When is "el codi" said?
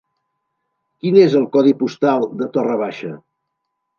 1.41-1.75